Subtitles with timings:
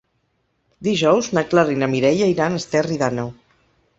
[0.87, 3.29] Dijous na Clara i na Mireia iran a Esterri d'Àneu.